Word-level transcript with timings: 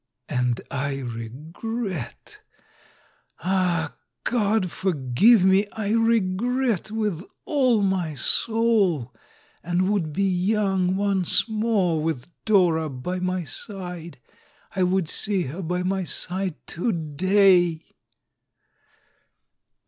And 0.29 0.59
A 0.71 1.03
RE\^RIE 1.03 1.11
367 1.11 1.21
I 1.21 1.21
regret! 1.21 2.41
Ah, 3.43 3.95
God 4.23 4.71
forgive 4.71 5.45
me, 5.45 5.67
I 5.73 5.91
regret 5.91 6.89
with 6.89 7.23
all 7.45 7.83
my 7.83 8.15
soul, 8.15 9.13
and 9.63 9.91
would 9.91 10.11
be 10.11 10.23
young 10.27 10.95
once 10.95 11.47
more, 11.47 12.01
with 12.01 12.27
Dora 12.45 12.89
by 12.89 13.19
my 13.19 13.43
side; 13.43 14.19
I 14.75 14.81
would 14.81 15.07
see 15.07 15.43
her 15.43 15.61
by 15.61 15.83
my 15.83 16.03
side 16.05 16.55
to 16.69 16.91
day! 16.91 17.85